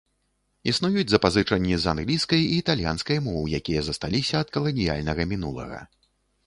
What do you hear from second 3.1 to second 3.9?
моў, якія